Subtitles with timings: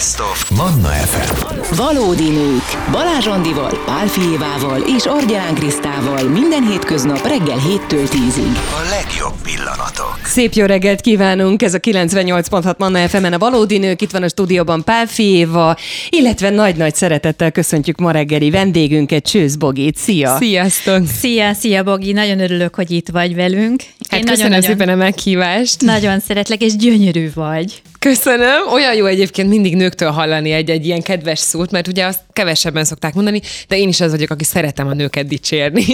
[0.00, 1.74] Best of Manna FM.
[1.76, 2.90] Valódi nők.
[2.90, 8.56] Balázs Andival, Pál Fijévával és Argyán Krisztával minden hétköznap reggel 7-től 10-ig.
[8.56, 10.18] A legjobb pillanatok.
[10.24, 14.28] Szép jó reggelt kívánunk, ez a 98.6 Manna fm a Valódi Nők, itt van a
[14.28, 15.76] stúdióban Pál Fijéva,
[16.08, 19.96] illetve nagy-nagy szeretettel köszöntjük ma reggeli vendégünket, Csősz Bogit.
[19.96, 20.36] Szia!
[20.36, 21.06] Sziasztok!
[21.20, 23.82] Szia, szia Bogi, nagyon örülök, hogy itt vagy velünk.
[24.08, 25.80] Hát köszönöm nagyon, szépen a meghívást.
[25.80, 27.82] Nagyon szeretlek, és gyönyörű vagy.
[28.06, 28.72] Köszönöm.
[28.72, 33.14] Olyan jó egyébként mindig nőktől hallani egy-egy ilyen kedves szót, mert ugye azt kevesebben szokták
[33.14, 35.84] mondani, de én is az vagyok, aki szeretem a nőket dicsérni.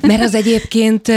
[0.00, 1.12] Mert az egyébként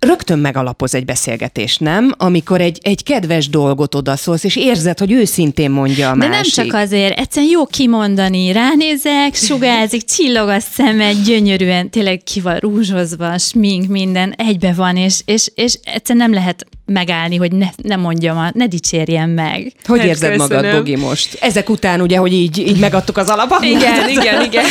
[0.00, 2.14] rögtön megalapoz egy beszélgetés, nem?
[2.16, 6.56] Amikor egy, egy kedves dolgot odaszólsz, és érzed, hogy őszintén mondja a De másik.
[6.56, 12.56] nem csak azért, egyszerűen jó kimondani, ránézek, sugárzik, csillog a szeme, gyönyörűen, tényleg ki van
[12.56, 17.96] rúzsozva, smink, minden egybe van, és, és, és egyszerűen nem lehet megállni, hogy ne, ne
[17.96, 19.72] mondjam, ne dicsérjem meg.
[19.84, 20.62] Hogy hát érzed köszönöm.
[20.62, 21.38] magad, Bogi, most?
[21.40, 23.64] Ezek után ugye, hogy így, így megadtuk az alapot?
[23.64, 24.64] Igen, igen, igen.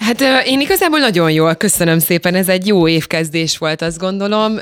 [0.00, 4.58] Hát én igazából nagyon jól, köszönöm szépen, ez egy jó évkezdés volt, azt gondolom.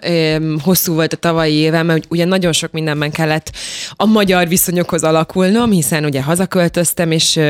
[0.63, 3.53] Hosszú volt a tavalyi évem, mert ugye nagyon sok mindenben kellett
[3.97, 7.41] a magyar viszonyokhoz alakulnom, hiszen ugye hazaköltöztem, és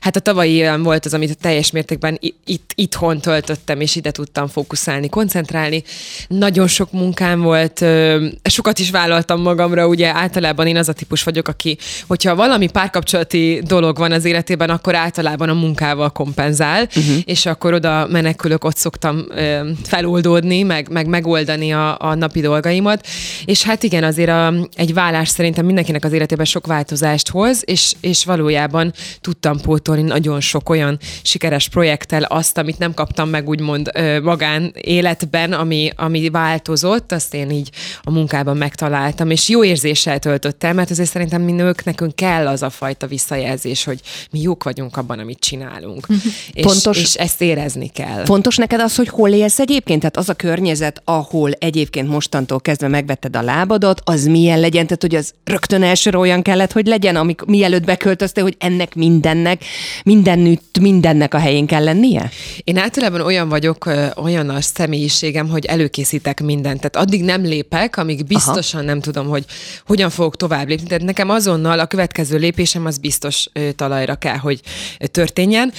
[0.00, 4.48] hát a tavalyi évem volt az, amit teljes mértékben itt, itthon töltöttem, és ide tudtam
[4.48, 5.82] fókuszálni, koncentrálni.
[6.28, 11.22] Nagyon sok munkám volt, sok sokat is vállaltam magamra, ugye általában én az a típus
[11.22, 17.16] vagyok, aki, hogyha valami párkapcsolati dolog van az életében, akkor általában a munkával kompenzál, uh-huh.
[17.24, 23.06] és akkor oda menekülök, ott szoktam ö, feloldódni, meg, meg megoldani a, a napi dolgaimat,
[23.44, 27.92] és hát igen, azért a, egy vállás szerintem mindenkinek az életében sok változást hoz, és,
[28.00, 33.90] és valójában tudtam pótolni nagyon sok olyan sikeres projekttel azt, amit nem kaptam meg úgymond
[34.22, 37.70] magán életben, ami, ami változott, azt én így
[38.02, 42.62] a munkában megtaláltam, és jó érzéssel töltöttem, mert azért szerintem mi nők nekünk kell az
[42.62, 46.06] a fajta visszajelzés, hogy mi jók vagyunk abban, amit csinálunk.
[46.52, 48.24] és, Pontos, és ezt érezni kell.
[48.24, 50.00] Fontos neked az, hogy hol élsz egyébként?
[50.00, 54.86] Tehát az a környezet, ahol egyébként mostantól kezdve megvetted a lábadat, az milyen legyen?
[54.86, 59.64] Tehát, hogy az rögtön elsőre olyan kellett, hogy legyen, amik, mielőtt beköltöztél, hogy ennek mindennek,
[60.04, 62.30] mindenütt, mindennek a helyén kell lennie?
[62.64, 66.80] Én általában olyan vagyok, olyan a személyiségem, hogy előkészítek mindent.
[66.80, 69.44] Tehát addig nem lépek, amíg biztos biztosan nem tudom, hogy
[69.86, 70.86] hogyan fogok tovább lépni.
[70.86, 74.60] Tehát nekem azonnal a következő lépésem az biztos talajra kell, hogy
[74.98, 75.72] történjen.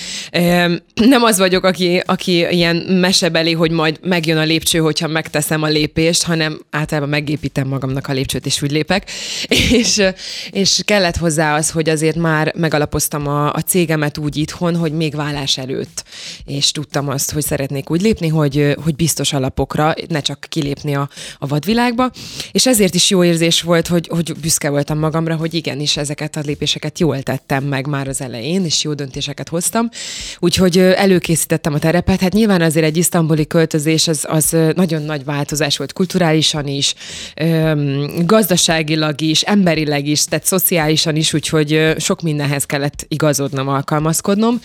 [0.94, 5.68] Nem az vagyok, aki, aki ilyen mesebeli, hogy majd megjön a lépcső, hogyha megteszem a
[5.68, 9.12] lépést, hanem általában megépítem magamnak a lépcsőt, és úgy lépek.
[9.78, 10.02] És,
[10.52, 15.16] és kellett hozzá az, hogy azért már megalapoztam a, a cégemet úgy itthon, hogy még
[15.16, 16.04] vállás előtt.
[16.46, 21.10] És tudtam azt, hogy szeretnék úgy lépni, hogy, hogy biztos alapokra, ne csak kilépni a,
[21.40, 22.12] a vadvilágba.
[22.52, 26.42] És ezért is jó érzés volt, hogy, hogy büszke voltam magamra, hogy igenis ezeket a
[26.46, 29.90] lépéseket jól tettem meg már az elején, és jó döntéseket hoztam.
[30.40, 30.78] Úgyhogy
[31.28, 32.22] előkészítettem a terepet.
[32.22, 36.94] Hát nyilván azért egy isztambuli költözés az, az nagyon nagy változás volt kulturálisan is,
[38.26, 44.60] gazdaságilag is, emberileg is, tehát szociálisan is, úgyhogy sok mindenhez kellett igazodnom, alkalmazkodnom.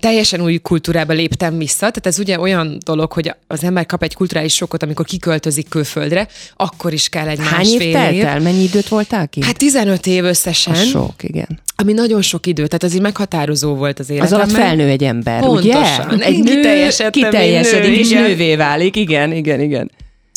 [0.00, 4.14] Teljesen új kultúrába léptem vissza, tehát ez ugye olyan dolog, hogy az ember kap egy
[4.14, 8.40] kulturális sokot, amikor kiköltözik külföldre, akkor is kell egy Hány év telt el?
[8.40, 9.42] Mennyi időt voltál ki?
[9.42, 10.74] Hát 15 év összesen.
[10.74, 11.62] A sok, igen.
[11.76, 14.40] Ami nagyon sok idő, tehát az így meghatározó volt az életemben.
[14.40, 15.80] Az alatt felnő egy ember, Pontosan.
[15.80, 15.93] ugye?
[16.18, 16.60] Egy nő
[17.10, 19.90] kiteljesedik, nő, és nővé válik, igen, igen, igen.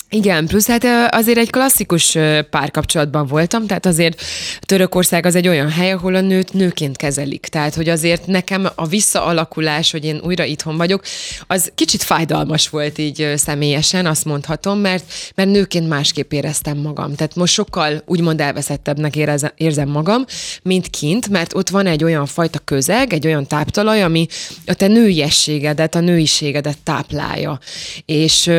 [0.09, 2.17] Igen, plusz hát azért egy klasszikus
[2.49, 4.21] párkapcsolatban voltam, tehát azért
[4.59, 7.45] Törökország az egy olyan hely, ahol a nőt nőként kezelik.
[7.45, 11.03] Tehát, hogy azért nekem a visszaalakulás, hogy én újra itthon vagyok,
[11.47, 15.03] az kicsit fájdalmas volt így személyesen, azt mondhatom, mert,
[15.35, 17.15] mert nőként másképp éreztem magam.
[17.15, 19.15] Tehát most sokkal úgymond elveszettebbnek
[19.55, 20.25] érzem magam,
[20.61, 24.27] mint kint, mert ott van egy olyan fajta közeg, egy olyan táptalaj, ami
[24.65, 27.59] a te nőiességedet, a nőiségedet táplálja.
[28.05, 28.51] És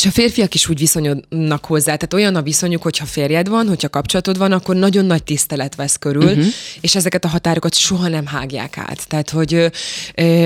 [0.00, 3.88] és a férfiak is úgy viszonyodnak hozzá, tehát olyan a viszonyuk, hogyha férjed van, hogyha
[3.88, 6.44] kapcsolatod van, akkor nagyon nagy tisztelet vesz körül, uh-huh.
[6.80, 9.08] és ezeket a határokat soha nem hágják át.
[9.08, 9.70] Tehát, hogy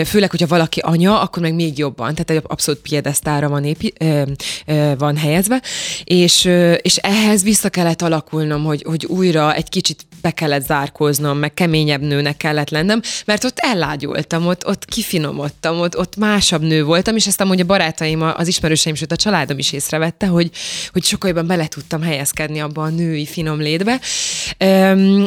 [0.04, 3.92] főleg, hogyha valaki anya, akkor meg még jobban, tehát abszolút piedesztára van, épi,
[4.98, 5.62] van helyezve,
[6.04, 6.44] és,
[6.82, 12.00] és ehhez vissza kellett alakulnom, hogy, hogy újra egy kicsit be kellett zárkóznom, meg keményebb
[12.00, 17.26] nőnek kellett lennem, mert ott ellágyultam, ott, ott kifinomodtam, ott, ott másabb nő voltam, és
[17.26, 20.50] ezt amúgy a barátaim, az ismerőseim, sőt a családom is észrevette, hogy,
[20.92, 24.00] hogy sokkal jobban bele tudtam helyezkedni abba a női finom létbe.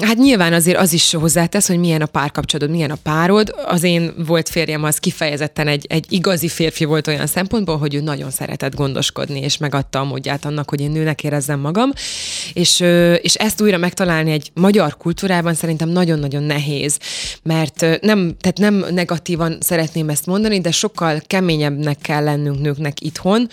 [0.02, 3.56] Hát nyilván azért az is hozzátesz, hogy milyen a párkapcsolatod, milyen a párod.
[3.66, 8.00] Az én volt férjem az kifejezetten egy, egy igazi férfi volt olyan szempontból, hogy ő
[8.00, 11.92] nagyon szeretett gondoskodni, és megadta a módját annak, hogy én nőnek érezzem magam.
[12.54, 12.80] És,
[13.22, 17.00] és ezt újra megtalálni egy magyar magyar kultúrában szerintem nagyon-nagyon nehéz,
[17.44, 23.48] mert nem, tehát nem negatívan szeretném ezt mondani, de sokkal keményebbnek kell lennünk nőknek itthon,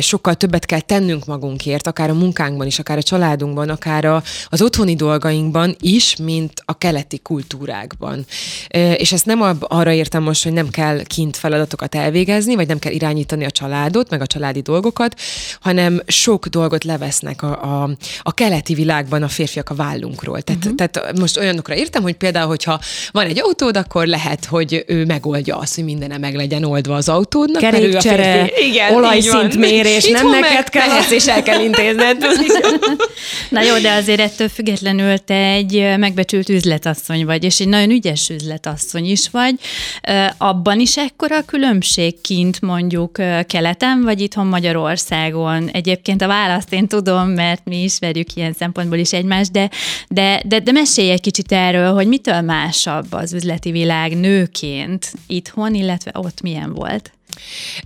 [0.00, 4.62] sokkal többet kell tennünk magunkért, akár a munkánkban is, akár a családunkban, akár a, az
[4.62, 8.26] otthoni dolgainkban is, mint a keleti kultúrákban.
[8.96, 12.92] És ezt nem arra értem most, hogy nem kell kint feladatokat elvégezni, vagy nem kell
[12.92, 15.20] irányítani a családot, meg a családi dolgokat,
[15.60, 17.90] hanem sok dolgot levesznek a, a,
[18.22, 20.42] a keleti világban a férfiak a vállunkról.
[20.42, 20.74] Tehát, uh-huh.
[20.74, 22.80] tehát most olyanokra értem, hogy például, hogyha
[23.10, 27.08] van egy autód, akkor lehet, hogy ő megoldja azt, hogy mindene meg legyen oldva az
[27.08, 27.60] autódnak.
[27.60, 28.50] Kerékcsere,
[28.92, 30.86] olajszintmérés, nem neked kell.
[30.86, 32.24] Mehetsz és el kell intézned.
[33.48, 38.28] Na jó, de azért ettől függetlenül te egy megbecsült üzletasszony vagy, és egy nagyon ügyes
[38.28, 39.54] üzletasszony is vagy.
[40.38, 45.68] Abban is ekkora a különbség kint mondjuk keleten, vagy itthon Magyarországon?
[45.72, 49.70] Egyébként a választ én tudom, mert mi ismerjük ilyen szempontból is egymást, de,
[50.08, 55.74] de, de, de mesélj egy kicsit erről, hogy mitől másabb az üzleti világ nőként itthon,
[55.74, 57.12] illetve ott milyen volt?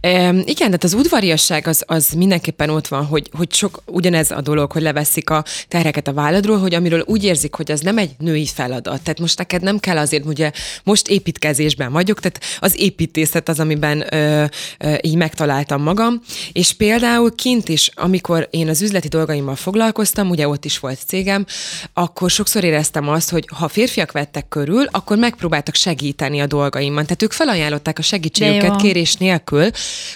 [0.01, 4.41] E, igen, tehát az udvariasság az, az mindenképpen ott van, hogy, hogy sok ugyanez a
[4.41, 8.11] dolog, hogy leveszik a terheket a válladról, hogy amiről úgy érzik, hogy az nem egy
[8.19, 9.03] női feladat.
[9.03, 10.51] Tehát most neked nem kell azért, ugye
[10.85, 14.45] most építkezésben vagyok, tehát az építészet az, amiben ö,
[14.79, 16.21] ö, így megtaláltam magam,
[16.53, 21.47] és például kint is, amikor én az üzleti dolgaimmal foglalkoztam, ugye ott is volt cégem,
[21.93, 27.03] akkor sokszor éreztem azt, hogy ha férfiak vettek körül, akkor megpróbáltak segíteni a dolgaimban.
[27.03, 29.71] Tehát ők felajánlották a segítségüket kérés nélkül,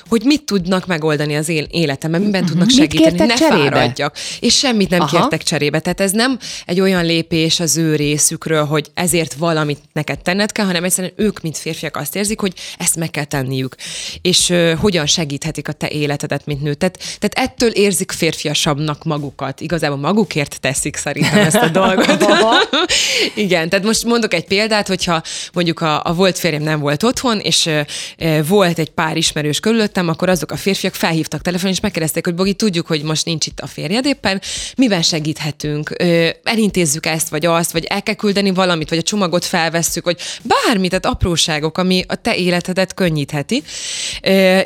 [0.09, 2.59] hogy mit tudnak megoldani az én életemben, miben uh-huh.
[2.59, 3.71] tudnak segíteni, ne cserébe?
[3.71, 4.17] fáradjak.
[4.41, 5.19] És semmit nem Aha.
[5.19, 5.81] kértek cserébe.
[5.81, 10.67] Tehát ez nem egy olyan lépés az ő részükről, hogy ezért valamit neked tenned kell,
[10.67, 13.75] hanem egyszerűen ők, mint férfiak azt érzik, hogy ezt meg kell tenniük.
[14.23, 16.75] És uh, hogyan segíthetik a te életedet, mint nő.
[16.75, 19.61] Tehát, tehát ettől érzik férfiasabbnak magukat.
[19.61, 22.25] Igazából magukért teszik szerintem ezt a dolgot.
[23.35, 25.23] Igen, tehát most mondok egy példát, hogyha
[25.53, 30.09] mondjuk a, a volt férjem nem volt otthon, és uh, volt egy pár ismerős körülöttem,
[30.09, 33.61] akkor azok a férfiak felhívtak telefonon, és megkérdezték, hogy Bogi, tudjuk, hogy most nincs itt
[33.61, 34.41] a férjed éppen,
[34.77, 35.95] miben segíthetünk?
[36.43, 40.91] Elintézzük ezt, vagy azt, vagy el kell küldeni valamit, vagy a csomagot felvesszük, vagy bármit,
[40.91, 43.63] tehát apróságok, ami a te életedet könnyítheti.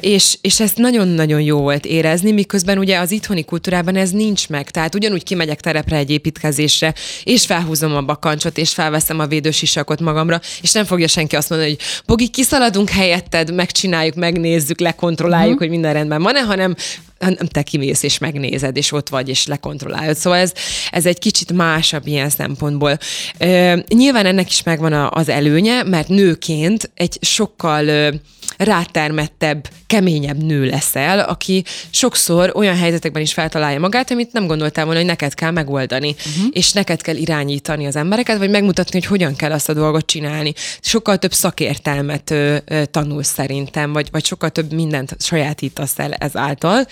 [0.01, 4.71] És, és ezt nagyon-nagyon jó volt érezni, miközben ugye az itthoni kultúrában ez nincs meg.
[4.71, 6.95] Tehát ugyanúgy kimegyek terepre egy építkezésre,
[7.25, 11.71] és felhúzom a bakancsot, és felveszem a védősisakot magamra, és nem fogja senki azt mondani,
[11.71, 15.61] hogy Bogi, kiszaladunk helyetted, megcsináljuk, meg megnézzük, lekontrolláljuk, uh-huh.
[15.61, 16.75] hogy minden rendben van-e, hanem
[17.19, 20.17] nem te kimész és megnézed, és ott vagy, és lekontrollálod.
[20.17, 20.53] Szóval ez,
[20.91, 22.99] ez egy kicsit másabb ilyen szempontból.
[23.39, 28.13] E, nyilván ennek is megvan a, az előnye, mert nőként egy sokkal e,
[28.57, 34.99] rátermettebb, keményebb nő leszel, aki sokszor olyan helyzetekben is feltalálja magát, amit nem gondoltál volna,
[34.99, 36.47] hogy neked kell megoldani, uh-huh.
[36.51, 40.53] és neked kell irányítani az embereket, vagy megmutatni, hogy hogyan kell azt a dolgot csinálni.
[40.81, 46.87] Sokkal több szakértelmet ö, ö, tanulsz szerintem, vagy, vagy sokkal több mindent sajátítasz el ezáltal,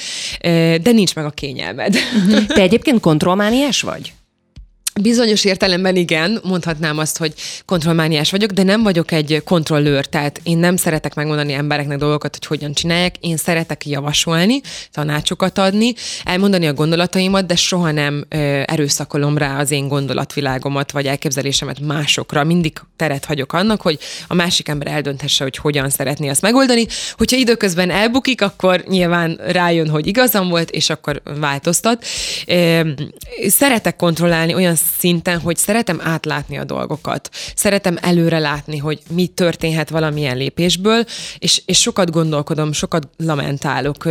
[0.82, 1.94] de nincs meg a kényelmed.
[1.94, 2.46] Uh-huh.
[2.46, 4.12] Te egyébként kontrollmániás vagy?
[4.94, 7.34] Bizonyos értelemben igen, mondhatnám azt, hogy
[7.64, 12.46] kontrollmániás vagyok, de nem vagyok egy kontrollőr, tehát én nem szeretek megmondani embereknek dolgokat, hogy
[12.46, 14.60] hogyan csinálják, én szeretek javasolni,
[14.92, 15.94] tanácsokat adni,
[16.24, 22.44] elmondani a gondolataimat, de soha nem ö, erőszakolom rá az én gondolatvilágomat, vagy elképzelésemet másokra.
[22.44, 23.98] Mindig teret hagyok annak, hogy
[24.28, 26.86] a másik ember eldönthesse, hogy hogyan szeretné azt megoldani.
[27.12, 32.04] Hogyha időközben elbukik, akkor nyilván rájön, hogy igazam volt, és akkor változtat.
[33.48, 37.30] Szeretek kontrollálni olyan szinten, hogy szeretem átlátni a dolgokat.
[37.54, 41.04] Szeretem előre látni, hogy mi történhet valamilyen lépésből,
[41.38, 44.08] és, és sokat gondolkodom, sokat lamentálok,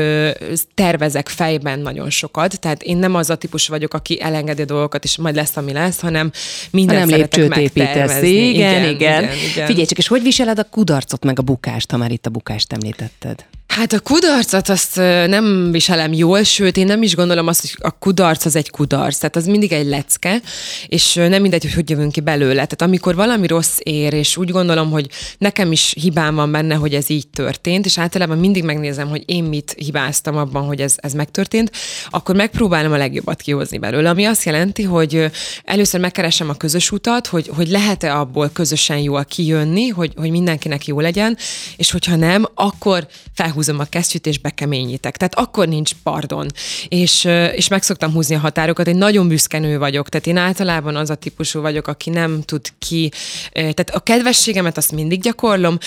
[0.73, 5.03] tervezek fejben nagyon sokat, tehát én nem az a típus vagyok, aki elengedi a dolgokat,
[5.03, 6.31] és majd lesz, ami lesz, hanem
[6.71, 8.21] minden nem lépcsőt építesz.
[8.21, 9.65] Igen, igen, igen, igen.
[9.65, 12.73] Figyelj csak, és hogy viseled a kudarcot meg a bukást, ha már itt a bukást
[12.73, 13.45] említetted?
[13.69, 14.95] Hát a kudarcot azt
[15.27, 19.17] nem viselem jól, sőt, én nem is gondolom azt, hogy a kudarc az egy kudarc.
[19.17, 20.41] Tehát az mindig egy lecke,
[20.87, 22.53] és nem mindegy, hogy hogy jövünk ki belőle.
[22.53, 25.07] Tehát amikor valami rossz ér, és úgy gondolom, hogy
[25.37, 29.43] nekem is hibám van benne, hogy ez így történt, és általában mindig megnézem, hogy én
[29.43, 31.71] mit hibáztam abban, hogy ez, ez megtörtént,
[32.09, 34.09] akkor megpróbálom a legjobbat kihozni belőle.
[34.09, 35.31] Ami azt jelenti, hogy
[35.63, 40.85] először megkeresem a közös utat, hogy, hogy lehet-e abból közösen jól kijönni, hogy, hogy mindenkinek
[40.85, 41.37] jó legyen,
[41.77, 45.17] és hogyha nem, akkor felhúzom behúzom a kesztyűt, és bekeményítek.
[45.17, 46.47] Tehát akkor nincs pardon.
[46.87, 48.87] És, és meg szoktam húzni a határokat.
[48.87, 52.67] Én nagyon büszke nő vagyok, tehát én általában az a típusú vagyok, aki nem tud
[52.79, 53.11] ki,
[53.51, 55.77] tehát a kedvességemet azt mindig gyakorlom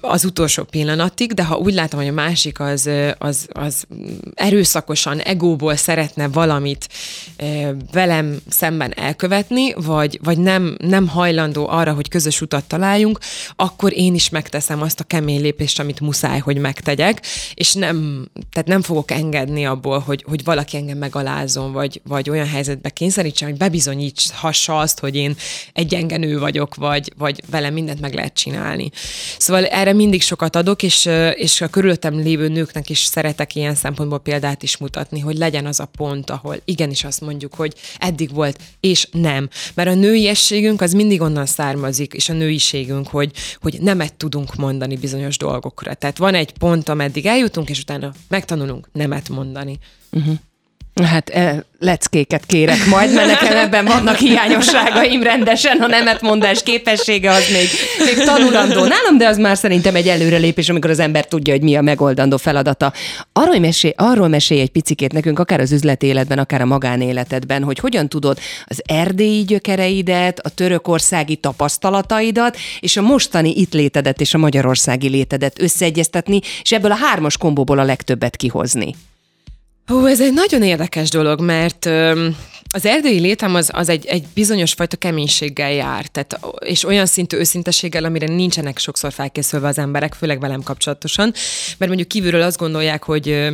[0.00, 3.84] az utolsó pillanatig, de ha úgy látom, hogy a másik az, az, az
[4.34, 6.88] erőszakosan, egóból szeretne valamit
[7.92, 13.18] velem szemben elkövetni, vagy, vagy nem, nem hajlandó arra, hogy közös utat találjunk,
[13.56, 17.22] akkor én is megteszem azt a kemény lépést, amit muszáj, hogy megtegyek,
[17.54, 22.48] és nem, tehát nem fogok engedni abból, hogy, hogy valaki engem megalázom, vagy, vagy olyan
[22.48, 25.36] helyzetbe kényszerítsen, hogy bebizonyíthassa azt, hogy én
[25.72, 28.90] egy gyenge nő vagyok, vagy, vagy velem mindent meg lehet csinálni.
[29.38, 34.18] Szóval erre mindig sokat adok, és, és a körülöttem lévő nőknek is szeretek ilyen szempontból
[34.18, 38.58] példát is mutatni, hogy legyen az a pont, ahol igenis azt mondjuk, hogy eddig volt,
[38.80, 39.48] és nem.
[39.74, 44.96] Mert a nőiességünk az mindig onnan származik, és a nőiségünk, hogy, hogy nemet tudunk mondani
[44.96, 45.94] bizonyos dolgokra.
[45.94, 49.78] Tehát van egy pont, ameddig eljutunk, és utána megtanulunk nemet mondani.
[50.10, 50.38] Uh-huh.
[51.04, 57.48] Hát e, leckéket kérek majd, mert nekem ebben vannak hiányosságaim rendesen, a nemetmondás képessége az
[57.52, 57.68] még,
[58.06, 61.76] még tanulandó nálam, de az már szerintem egy előrelépés, amikor az ember tudja, hogy mi
[61.76, 62.92] a megoldandó feladata.
[63.32, 67.78] Arról mesélj, arról mesélj egy picikét nekünk, akár az üzleti életben, akár a magánéletedben, hogy
[67.78, 74.38] hogyan tudod az erdélyi gyökereidet, a törökországi tapasztalataidat, és a mostani itt létedet és a
[74.38, 78.94] magyarországi létedet összeegyeztetni, és ebből a hármas kombóból a legtöbbet kihozni.
[79.90, 81.86] Hú, ez egy nagyon érdekes dolog, mert
[82.72, 87.36] az erdélyi létem az, az egy, egy bizonyos fajta keménységgel jár, tehát, és olyan szintű
[87.36, 91.32] őszinteséggel, amire nincsenek sokszor felkészülve az emberek, főleg velem kapcsolatosan,
[91.78, 93.48] mert mondjuk kívülről azt gondolják, hogy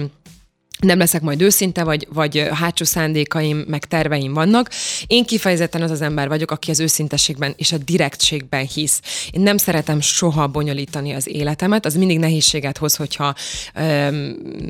[0.78, 4.70] nem leszek majd őszinte, vagy, vagy hátsó szándékaim, meg terveim vannak.
[5.06, 9.00] Én kifejezetten az az ember vagyok, aki az őszinteségben és a direktségben hisz.
[9.30, 13.34] Én nem szeretem soha bonyolítani az életemet, az mindig nehézséget hoz, hogyha
[13.74, 14.08] ö,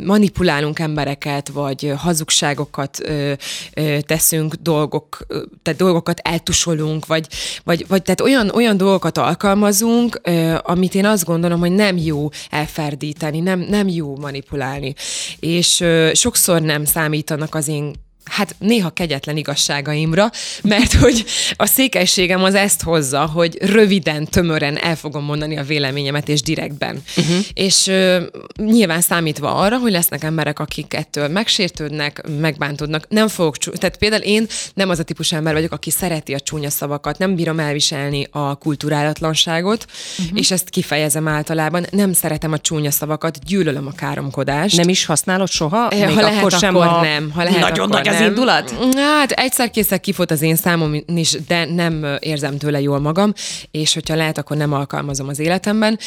[0.05, 3.33] manipulálunk embereket, vagy hazugságokat ö,
[3.75, 5.27] ö, teszünk, dolgok,
[5.63, 7.27] tehát dolgokat eltusolunk, vagy,
[7.65, 12.29] vagy, vagy tehát olyan, olyan dolgokat alkalmazunk, ö, amit én azt gondolom, hogy nem jó
[12.51, 14.95] elferdíteni, nem, nem jó manipulálni.
[15.41, 17.93] És ö, sokszor nem számítanak az én
[18.30, 20.30] hát néha kegyetlen igazságaimra,
[20.62, 21.25] mert hogy
[21.56, 27.02] a székelységem az ezt hozza, hogy röviden, tömören el fogom mondani a véleményemet, és direktben.
[27.16, 27.37] Uh-huh.
[27.52, 28.23] És uh,
[28.56, 34.47] nyilván számítva arra, hogy lesznek emberek, akik ettől megsértődnek, megbántódnak, nem fogok, tehát például én
[34.75, 38.54] nem az a típus ember vagyok, aki szereti a csúnya szavakat, nem bírom elviselni a
[38.54, 39.87] kulturálatlanságot,
[40.18, 40.38] uh-huh.
[40.38, 44.76] és ezt kifejezem általában, nem szeretem a csúnya szavakat, gyűlölöm a káromkodást.
[44.76, 45.88] Nem is használod soha?
[45.88, 47.00] Még ha lehet, akkor sem, akkor ha...
[47.02, 47.30] nem.
[47.30, 48.75] Ha lehet, Nagyon akkor nagy az indulat?
[48.96, 53.32] Hát egyszer készek kifut az én számom is, de nem érzem tőle jól magam,
[53.70, 55.99] és hogyha lehet, akkor nem alkalmazom az életemben.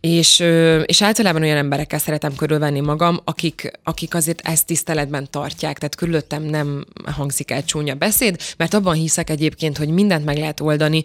[0.00, 0.44] És,
[0.84, 6.42] és általában olyan emberekkel szeretem körülvenni magam, akik, akik azért ezt tiszteletben tartják, tehát körülöttem
[6.42, 11.02] nem hangzik el csúnya beszéd, mert abban hiszek egyébként, hogy mindent meg lehet oldani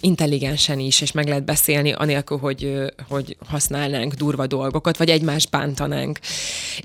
[0.00, 2.72] intelligensen is, és meg lehet beszélni, anélkül, hogy,
[3.08, 6.18] hogy használnánk durva dolgokat, vagy egymást bántanánk.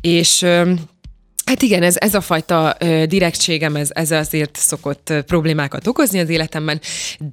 [0.02, 0.46] És
[1.48, 6.30] Hát igen, ez, ez a fajta ö, direktségem, ez, ez azért szokott problémákat okozni az
[6.30, 6.82] életemben,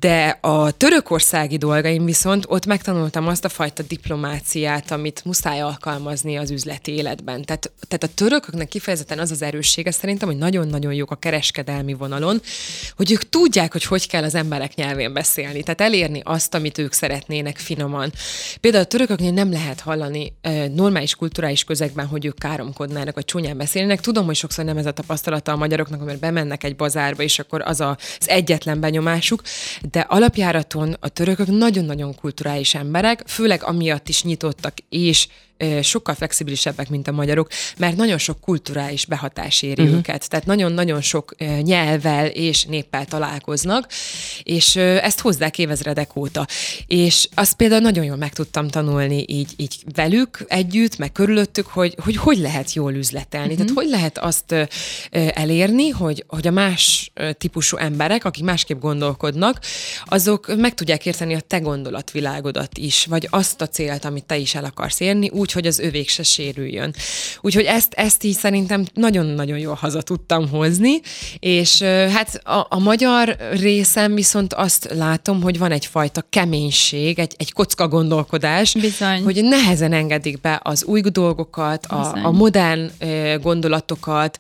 [0.00, 6.50] de a törökországi dolgaim viszont ott megtanultam azt a fajta diplomáciát, amit muszáj alkalmazni az
[6.50, 7.42] üzleti életben.
[7.44, 12.40] Tehát, tehát a törököknek kifejezetten az az erőssége szerintem, hogy nagyon-nagyon jók a kereskedelmi vonalon,
[12.96, 16.92] hogy ők tudják, hogy hogy kell az emberek nyelvén beszélni, tehát elérni azt, amit ők
[16.92, 18.12] szeretnének finoman.
[18.60, 23.56] Például a törököknél nem lehet hallani ö, normális kulturális közegben, hogy ők káromkodnának, vagy csúnyán
[23.56, 27.38] beszélnek, tudom, hogy sokszor nem ez a tapasztalata a magyaroknak, mert bemennek egy bazárba, és
[27.38, 29.42] akkor az a, az egyetlen benyomásuk,
[29.90, 35.28] de alapjáraton a törökök nagyon-nagyon kulturális emberek, főleg amiatt is nyitottak, és
[35.82, 39.96] sokkal flexibilisebbek, mint a magyarok, mert nagyon sok kulturális behatás éri uh-huh.
[39.96, 40.28] őket.
[40.28, 43.88] Tehát nagyon-nagyon sok nyelvvel és néppel találkoznak,
[44.42, 46.46] és ezt hozzák évezredek óta.
[46.86, 51.96] És azt például nagyon jól meg tudtam tanulni így, így velük együtt, meg körülöttük, hogy
[52.02, 53.52] hogy, hogy lehet jól üzletelni.
[53.52, 53.66] Uh-huh.
[53.66, 54.54] Tehát hogy lehet azt
[55.10, 59.60] elérni, hogy, hogy a más típusú emberek, akik másképp gondolkodnak,
[60.04, 64.54] azok meg tudják érteni a te gondolatvilágodat is, vagy azt a célt, amit te is
[64.54, 66.94] el akarsz érni, úgy, hogy az övék se sérüljön.
[67.40, 71.00] Úgyhogy ezt, ezt így szerintem nagyon-nagyon jól haza tudtam hozni,
[71.38, 77.52] és hát a, a magyar részem viszont azt látom, hogy van egyfajta keménység, egy, egy
[77.52, 79.22] kocka gondolkodás, Bizony.
[79.22, 82.90] hogy nehezen engedik be az új dolgokat, a, a modern
[83.40, 84.38] gondolatokat,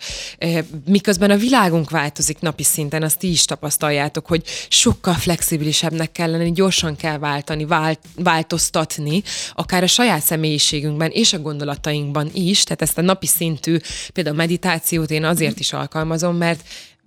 [0.86, 6.52] miközben a világunk változik napi szinten, azt ti is tapasztaljátok, hogy sokkal flexibilisebbnek kell lenni,
[6.52, 12.82] gyorsan kell váltani, vált, változtatni, akár a saját személyiségünk életünkben és a gondolatainkban is, tehát
[12.82, 13.76] ezt a napi szintű,
[14.12, 16.62] például meditációt én azért is alkalmazom, mert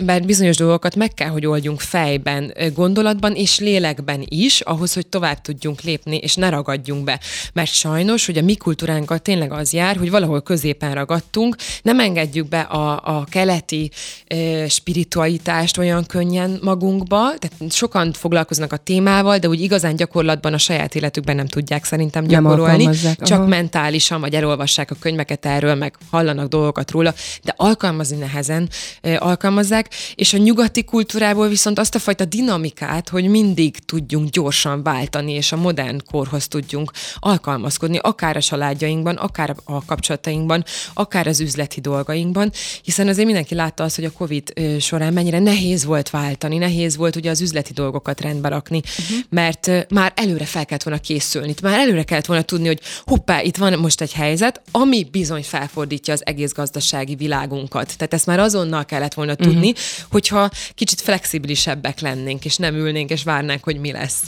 [0.05, 5.41] mert bizonyos dolgokat meg kell, hogy oldjunk fejben, gondolatban és lélekben is, ahhoz, hogy tovább
[5.41, 7.19] tudjunk lépni, és ne ragadjunk be.
[7.53, 12.47] Mert sajnos, hogy a mi kultúránkkal tényleg az jár, hogy valahol középen ragadtunk, nem engedjük
[12.47, 13.91] be a, a keleti
[14.27, 20.57] e, spiritualitást olyan könnyen magunkba, tehát sokan foglalkoznak a témával, de úgy igazán gyakorlatban a
[20.57, 23.47] saját életükben nem tudják szerintem gyakorolni, nem csak aha.
[23.47, 27.13] mentálisan, vagy elolvassák a könyveket erről, meg hallanak dolgokat róla,
[27.43, 28.69] de alkalmazni nehezen
[29.01, 34.83] e, alkalmazzák, és a nyugati kultúrából viszont azt a fajta dinamikát, hogy mindig tudjunk gyorsan
[34.83, 40.63] váltani, és a modern korhoz tudjunk alkalmazkodni, akár a családjainkban, akár a kapcsolatainkban,
[40.93, 42.51] akár az üzleti dolgainkban,
[42.83, 47.15] hiszen azért mindenki látta azt, hogy a COVID során mennyire nehéz volt váltani, nehéz volt
[47.15, 49.17] ugye az üzleti dolgokat rendbe rakni, uh-huh.
[49.29, 53.57] mert már előre fel kellett volna készülni, már előre kellett volna tudni, hogy hoppá, itt
[53.57, 57.97] van most egy helyzet, ami bizony felfordítja az egész gazdasági világunkat.
[57.97, 59.73] Tehát ezt már azonnal kellett volna tudni,
[60.11, 64.21] hogyha kicsit flexibilisebbek lennénk, és nem ülnénk, és várnánk, hogy mi lesz.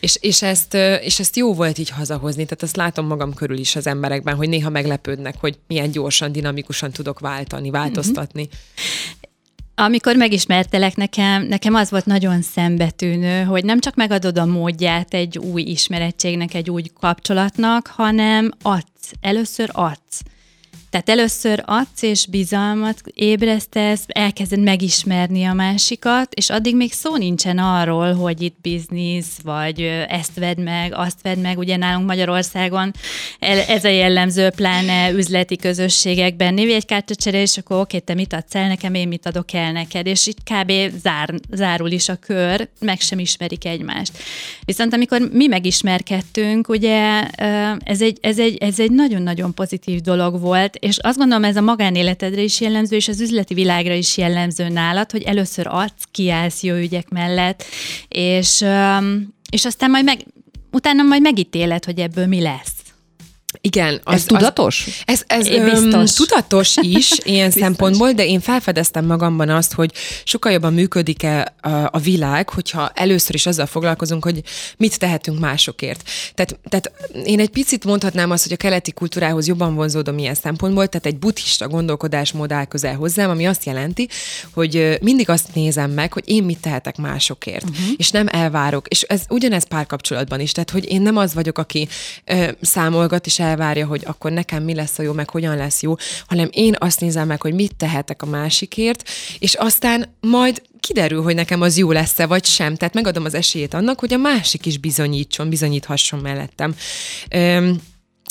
[0.00, 3.76] És, és, ezt, és ezt jó volt így hazahozni, tehát azt látom magam körül is
[3.76, 8.42] az emberekben, hogy néha meglepődnek, hogy milyen gyorsan, dinamikusan tudok váltani, változtatni.
[8.42, 9.22] Mm-hmm.
[9.76, 15.38] Amikor megismertelek, nekem, nekem az volt nagyon szembetűnő, hogy nem csak megadod a módját egy
[15.38, 19.12] új ismerettségnek, egy új kapcsolatnak, hanem adsz.
[19.20, 20.22] Először adsz.
[20.94, 27.58] Tehát először adsz és bizalmat ébresztesz, elkezded megismerni a másikat, és addig még szó nincsen
[27.58, 31.58] arról, hogy itt biznisz, vagy ezt vedd meg, azt vedd meg.
[31.58, 32.92] Ugye nálunk Magyarországon
[33.68, 36.54] ez a jellemző, pláne üzleti közösségekben.
[36.54, 39.72] Névi egy kártyacsere, és akkor oké, te mit adsz el nekem, én mit adok el
[39.72, 40.06] neked.
[40.06, 40.72] És itt kb.
[41.02, 44.18] Zár, zárul is a kör, meg sem ismerik egymást.
[44.64, 47.22] Viszont amikor mi megismerkedtünk, ugye
[47.78, 51.60] ez egy, ez egy, ez egy nagyon-nagyon pozitív dolog volt, és azt gondolom, ez a
[51.60, 56.74] magánéletedre is jellemző, és az üzleti világra is jellemző nálad, hogy először adsz, kiállsz jó
[56.74, 57.64] ügyek mellett,
[58.08, 58.64] és,
[59.50, 60.26] és aztán majd meg,
[60.70, 62.83] utána majd megítéled, hogy ebből mi lesz.
[63.64, 64.00] Igen.
[64.04, 64.86] Az, ez tudatos?
[65.04, 66.12] Az, ez ez biztos.
[66.12, 67.62] tudatos is ilyen biztos.
[67.62, 69.92] szempontból, de én felfedeztem magamban azt, hogy
[70.24, 74.42] sokkal jobban működik-e a, a világ, hogyha először is azzal foglalkozunk, hogy
[74.76, 76.08] mit tehetünk másokért.
[76.34, 76.92] Tehát, tehát
[77.24, 81.18] én egy picit mondhatnám azt, hogy a keleti kultúrához jobban vonzódom ilyen szempontból, tehát egy
[81.18, 84.08] buddhista gondolkodásmód áll közel hozzám, ami azt jelenti,
[84.54, 87.86] hogy mindig azt nézem meg, hogy én mit tehetek másokért, uh-huh.
[87.96, 88.88] és nem elvárok.
[88.88, 91.88] És ez ugyanez párkapcsolatban is, tehát hogy én nem az vagyok, aki
[92.24, 95.94] ö, számolgat és elvárja, hogy akkor nekem mi lesz a jó, meg hogyan lesz jó,
[96.26, 101.34] hanem én azt nézem meg, hogy mit tehetek a másikért, és aztán majd kiderül, hogy
[101.34, 102.76] nekem az jó lesz-e, vagy sem.
[102.76, 106.74] Tehát megadom az esélyét annak, hogy a másik is bizonyítson, bizonyíthasson mellettem.
[107.34, 107.80] Üm,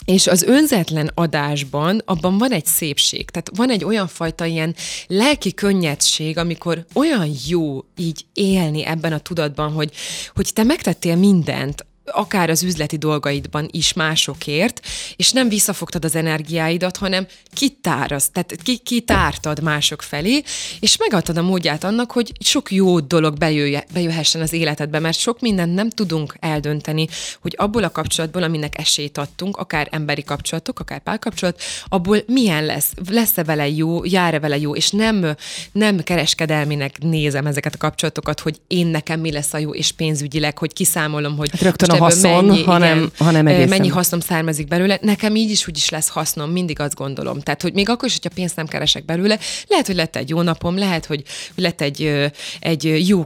[0.05, 4.75] és az önzetlen adásban abban van egy szépség, tehát van egy olyan fajta ilyen
[5.07, 9.91] lelki könnyedség, amikor olyan jó így élni ebben a tudatban, hogy,
[10.33, 14.81] hogy te megtettél mindent, akár az üzleti dolgaidban is másokért,
[15.15, 20.43] és nem visszafogtad az energiáidat, hanem kitárasz, tehát kitártad mások felé,
[20.79, 25.39] és megadtad a módját annak, hogy sok jó dolog bejöjje, bejöhessen az életedbe, mert sok
[25.39, 27.07] mindent nem tudunk eldönteni,
[27.41, 32.91] hogy abból a kapcsolatból, aminek esélyt adtunk, akár emberi kapcsolatok, akár párkapcsolat, abból milyen lesz,
[33.09, 35.35] lesz-e vele jó, jár-e vele jó, és nem,
[35.71, 40.57] nem kereskedelminek nézem ezeket a kapcsolatokat, hogy én nekem mi lesz a jó, és pénzügyileg,
[40.57, 43.69] hogy kiszámolom, hogy hát a haszon, mennyi, hanem, igen, hanem egészen.
[43.69, 44.99] mennyi hasznom származik belőle.
[45.01, 47.39] Nekem így is úgy is lesz hasznom, mindig azt gondolom.
[47.39, 50.41] Tehát, hogy még akkor is, hogyha pénzt nem keresek belőle, lehet, hogy lett egy jó
[50.41, 51.23] napom, lehet, hogy
[51.55, 53.25] lett egy, egy jó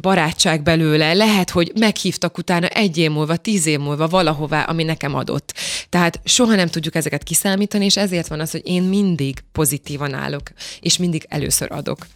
[0.00, 5.14] barátság belőle, lehet, hogy meghívtak utána egy év múlva, tíz év múlva valahová, ami nekem
[5.14, 5.54] adott.
[5.88, 10.50] Tehát soha nem tudjuk ezeket kiszámítani, és ezért van az, hogy én mindig pozitívan állok,
[10.80, 12.06] és mindig először adok.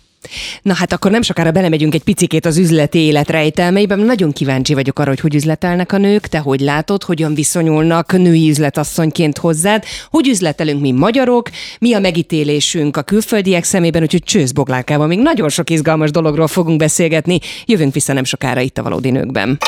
[0.62, 3.98] Na hát akkor nem sokára belemegyünk egy picikét az üzleti élet rejtelmeiben.
[3.98, 8.48] Nagyon kíváncsi vagyok arra, hogy hogy üzletelnek a nők, te hogy látod, hogyan viszonyulnak női
[8.48, 15.06] üzletasszonyként hozzád, hogy üzletelünk mi magyarok, mi a megítélésünk a külföldiek szemében, úgyhogy csősz boglárkával
[15.06, 17.38] még nagyon sok izgalmas dologról fogunk beszélgetni.
[17.64, 19.58] Jövünk vissza nem sokára itt a Valódi Nőkben.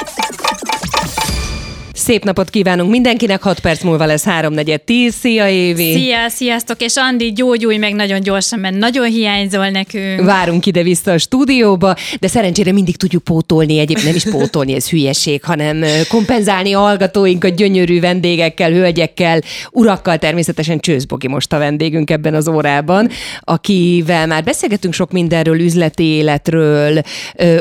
[2.01, 5.11] Szép napot kívánunk mindenkinek, 6 perc múlva lesz 3-4-10.
[5.11, 5.93] Szia Évi!
[5.93, 10.25] Szia, sziasztok, és Andi, gyógyulj meg nagyon gyorsan, mert nagyon hiányzol nekünk.
[10.25, 15.45] Várunk ide-vissza a stúdióba, de szerencsére mindig tudjuk pótolni, egyébként nem is pótolni, ez hülyeség,
[15.45, 22.49] hanem kompenzálni a hallgatóinkat gyönyörű vendégekkel, hölgyekkel, urakkal, természetesen Csőzbogi most a vendégünk ebben az
[22.49, 23.09] órában,
[23.41, 27.01] akivel már beszélgetünk sok mindenről, üzleti életről,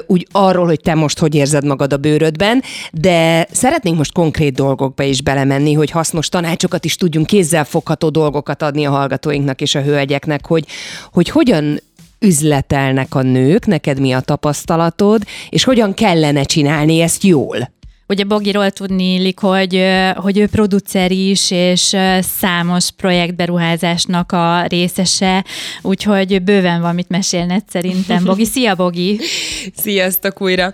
[0.07, 4.55] úgy arról, hogy te most hogy érzed magad a bőrödben, de szeretnénk most konkrétan konkrét
[4.55, 9.81] dolgokba is belemenni, hogy hasznos tanácsokat is tudjunk kézzelfogható dolgokat adni a hallgatóinknak és a
[9.81, 10.65] hölgyeknek, hogy,
[11.11, 11.79] hogy hogyan
[12.19, 17.69] üzletelnek a nők, neked mi a tapasztalatod, és hogyan kellene csinálni ezt jól.
[18.11, 21.95] Ugye Bogiról tudni illik, hogy, hogy ő producer is, és
[22.39, 25.45] számos projektberuházásnak a részese,
[25.81, 28.23] úgyhogy bőven van mit mesélned szerintem.
[28.23, 29.19] Bogi, szia Bogi!
[29.83, 30.73] Sziasztok újra!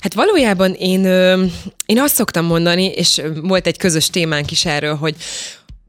[0.00, 1.04] Hát valójában én,
[1.86, 5.14] én azt szoktam mondani, és volt egy közös témánk is erről, hogy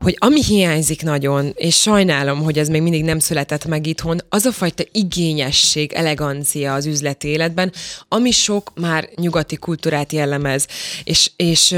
[0.06, 4.46] hogy ami hiányzik nagyon, és sajnálom, hogy ez még mindig nem született meg itthon, az
[4.46, 7.72] a fajta igényesség, elegancia az üzleti életben,
[8.08, 10.68] ami sok már nyugati kultúrát jellemez.
[11.04, 11.72] És, és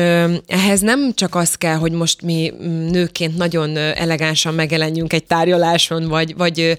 [0.47, 2.53] ehhez nem csak az kell, hogy most mi
[2.91, 6.77] nőként nagyon elegánsan megjelenjünk egy tárgyaláson, vagy, vagy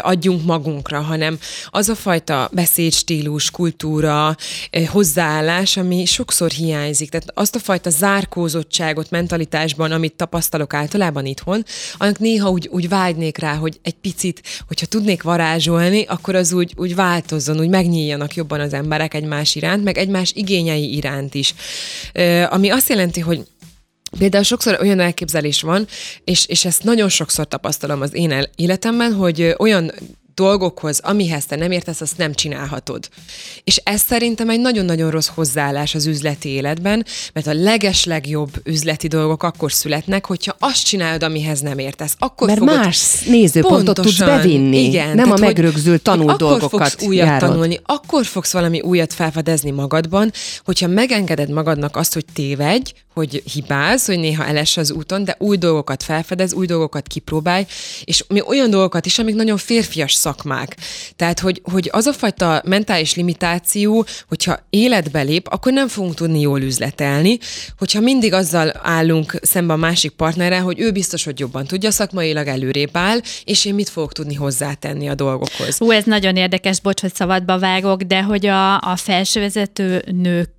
[0.00, 1.38] adjunk magunkra, hanem
[1.70, 4.36] az a fajta beszédstílus, kultúra,
[4.90, 7.10] hozzáállás, ami sokszor hiányzik.
[7.10, 11.64] Tehát azt a fajta zárkózottságot mentalitásban, amit tapasztalok általában itthon,
[11.96, 16.72] annak néha úgy, úgy vágynék rá, hogy egy picit, hogyha tudnék varázsolni, akkor az úgy,
[16.76, 21.54] úgy változzon, úgy megnyíljanak jobban az emberek egymás iránt, meg egymás igényei iránt is.
[22.48, 23.46] Ami azt jelenti, hogy
[24.18, 25.86] Például sokszor olyan elképzelés van,
[26.24, 29.92] és, és ezt nagyon sokszor tapasztalom az én életemben, hogy olyan
[30.38, 33.08] dolgokhoz, amihez te nem értesz, azt nem csinálhatod.
[33.64, 39.42] És ez szerintem egy nagyon-nagyon rossz hozzáállás az üzleti életben, mert a legeslegjobb üzleti dolgok
[39.42, 42.14] akkor születnek, hogyha azt csinálod, amihez nem értesz.
[42.18, 44.36] Akkor Mert fogod más nézőpontot tudsz Pontosan.
[44.36, 47.48] bevinni, Igen, nem tehát, a megrögzült hogy akkor dolgokat fogsz újat járod.
[47.48, 50.32] tanulni, akkor fogsz valami újat felfedezni magadban,
[50.64, 55.56] hogyha megengeded magadnak azt, hogy tévedj, hogy hibáz, hogy néha eles az úton, de új
[55.56, 57.66] dolgokat felfedez, új dolgokat kipróbálj,
[58.04, 60.76] és mi olyan dolgokat is, amik nagyon férfias szakmák.
[61.16, 66.40] Tehát, hogy, hogy az a fajta mentális limitáció, hogyha életbe lép, akkor nem fogunk tudni
[66.40, 67.38] jól üzletelni,
[67.78, 72.46] hogyha mindig azzal állunk szembe a másik partnerrel, hogy ő biztos, hogy jobban tudja, szakmailag
[72.46, 75.78] előrébb áll, és én mit fogok tudni hozzátenni a dolgokhoz.
[75.78, 80.04] Hú, ez nagyon érdekes, bocs, hogy szabadba vágok, de hogy a, a felsővezető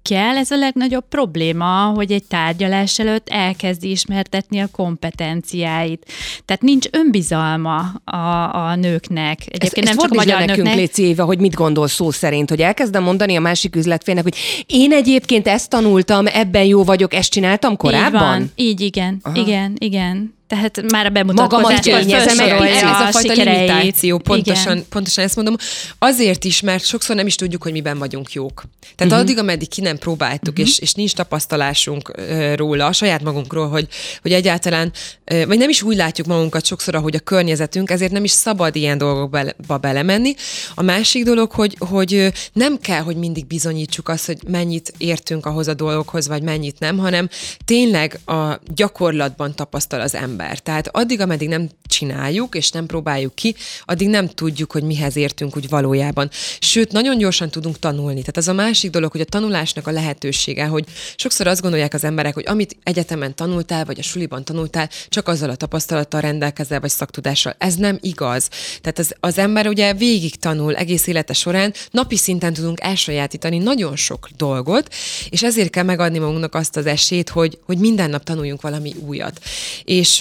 [0.09, 6.05] nőkkel ez a legnagyobb probléma, hogy egy tárgyalás előtt elkezdi ismertetni a kompetenciáit.
[6.45, 8.17] Tehát nincs önbizalma a,
[8.55, 9.39] a nőknek.
[9.39, 10.75] Ezt, Egyébként ezt nem csak a magyar nekünk, nőknek.
[10.75, 14.91] Léci Éva, hogy mit gondol szó szerint, hogy elkezdem mondani a másik üzletfélnek, hogy én
[14.91, 18.21] egyébként ezt tanultam, ebben jó vagyok, ezt csináltam Így korábban?
[18.21, 19.39] van, így igen, Aha.
[19.39, 20.37] igen, igen.
[20.49, 23.69] Tehát már a bemutatkozáskor Magamat kényezem, ez a a fajta sikereit.
[23.69, 24.85] limitáció, pontosan, Igen.
[24.89, 25.55] pontosan ezt mondom.
[25.99, 28.63] Azért is, mert sokszor nem is tudjuk, hogy miben vagyunk jók.
[28.95, 29.19] Tehát uh-huh.
[29.19, 30.67] addig, ameddig ki nem próbáltuk, uh-huh.
[30.67, 33.87] és, és nincs tapasztalásunk uh, róla, a saját magunkról, hogy,
[34.21, 34.91] hogy egyáltalán,
[35.31, 38.75] uh, vagy nem is úgy látjuk magunkat sokszor, ahogy a környezetünk, ezért nem is szabad
[38.75, 40.33] ilyen dolgokba belemenni.
[40.75, 45.67] A másik dolog, hogy, hogy nem kell, hogy mindig bizonyítsuk azt, hogy mennyit értünk ahhoz
[45.67, 47.29] a dolgokhoz, vagy mennyit nem, hanem
[47.65, 50.37] tényleg a gyakorlatban tapasztal az ember.
[50.63, 55.55] Tehát addig, ameddig nem csináljuk, és nem próbáljuk ki, addig nem tudjuk, hogy mihez értünk
[55.55, 56.29] úgy valójában.
[56.59, 58.19] Sőt, nagyon gyorsan tudunk tanulni.
[58.19, 62.03] Tehát az a másik dolog, hogy a tanulásnak a lehetősége, hogy sokszor azt gondolják az
[62.03, 66.89] emberek, hogy amit egyetemen tanultál, vagy a suliban tanultál, csak azzal a tapasztalattal rendelkezel, vagy
[66.89, 67.55] szaktudással.
[67.57, 68.49] Ez nem igaz.
[68.81, 73.95] Tehát az, az ember ugye végig tanul egész élete során, napi szinten tudunk elsajátítani nagyon
[73.95, 74.93] sok dolgot,
[75.29, 79.39] és ezért kell megadni magunknak azt az esélyt, hogy, hogy minden nap tanuljunk valami újat.
[79.83, 80.19] És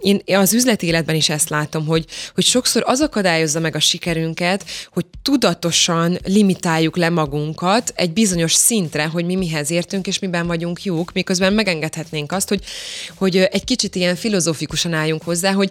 [0.00, 4.64] én az üzleti életben is ezt látom, hogy, hogy sokszor az akadályozza meg a sikerünket,
[4.92, 10.84] hogy tudatosan limitáljuk le magunkat egy bizonyos szintre, hogy mi mihez értünk, és miben vagyunk
[10.84, 12.62] jók, miközben megengedhetnénk azt, hogy,
[13.14, 15.70] hogy egy kicsit ilyen filozófikusan álljunk hozzá, hogy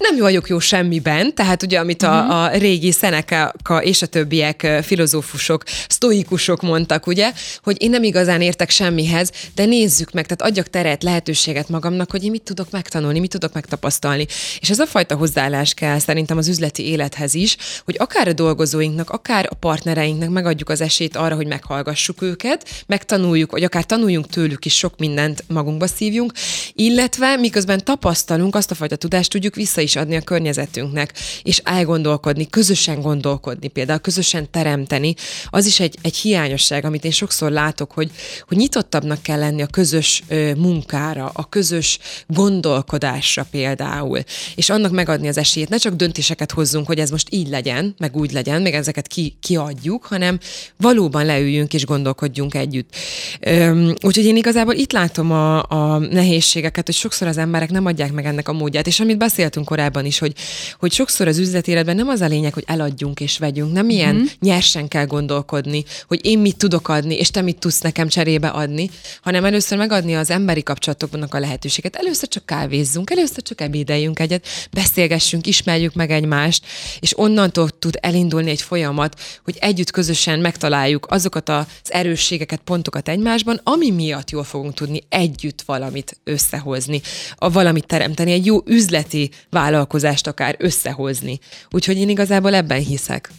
[0.00, 5.62] nem vagyok jó semmiben, tehát ugye, amit a, a régi Seneca és a többiek filozófusok,
[5.88, 7.32] sztoikusok mondtak, ugye,
[7.62, 12.24] hogy én nem igazán értek semmihez, de nézzük meg, tehát adjak teret, lehetőséget magamnak, hogy
[12.24, 14.26] én mit tudok megtanulni, mit tudok megtapasztalni.
[14.60, 19.10] És ez a fajta hozzáállás kell szerintem az üzleti élethez is, hogy akár a dolgozóinknak,
[19.10, 24.64] akár a partnereinknek megadjuk az esélyt arra, hogy meghallgassuk őket, megtanuljuk, vagy akár tanuljunk tőlük
[24.64, 26.32] is sok mindent magunkba szívjunk,
[26.72, 32.48] illetve miközben tapasztalunk, azt a fajta tudást tudjuk vissza is adni a környezetünknek, és elgondolkodni,
[32.50, 35.14] közösen gondolkodni, például közösen teremteni,
[35.46, 38.10] az is egy, egy hiányosság, amit én sokszor látok, hogy,
[38.48, 44.18] hogy nyitottabbnak kell lenni a közös ö, munkára, a közös gondolkodásra például,
[44.54, 48.16] és annak megadni az esélyt, ne csak döntéseket hozzunk, hogy ez most így legyen, meg
[48.16, 50.38] úgy legyen, meg ezeket ki, kiadjuk, hanem
[50.76, 52.94] valóban leüljünk és gondolkodjunk együtt.
[53.40, 58.12] Öm, úgyhogy én igazából itt látom a, a nehézségeket, hogy sokszor az emberek nem adják
[58.12, 60.32] meg ennek a módját, és amit beszéltünk korábban, korábban is, hogy,
[60.78, 64.30] hogy sokszor az üzletéletben nem az a lényeg, hogy eladjunk és vegyünk, nem ilyen uh-huh.
[64.40, 68.90] nyersen kell gondolkodni, hogy én mit tudok adni, és te mit tudsz nekem cserébe adni,
[69.22, 71.96] hanem először megadni az emberi kapcsolatoknak a lehetőséget.
[71.96, 76.64] Először csak kávézzunk, először csak ebédeljünk egyet, beszélgessünk, ismerjük meg egymást,
[77.00, 83.60] és onnantól tud elindulni egy folyamat, hogy együtt közösen megtaláljuk azokat az erősségeket, pontokat egymásban,
[83.64, 87.00] ami miatt jól fogunk tudni együtt valamit összehozni,
[87.36, 91.38] a valamit teremteni, egy jó üzleti vállalkozást akár összehozni.
[91.70, 93.30] Úgyhogy én igazából ebben hiszek.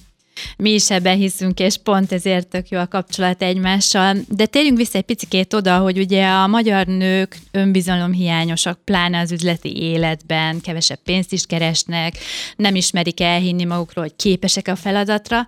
[0.58, 4.18] Mi is ebben hiszünk, és pont ezért tök jó a kapcsolat egymással.
[4.28, 9.82] De térjünk vissza egy picit oda, hogy ugye a magyar nők önbizalomhiányosak, pláne az üzleti
[9.82, 12.18] életben, kevesebb pénzt is keresnek,
[12.56, 15.46] nem ismerik elhinni magukról, hogy képesek a feladatra.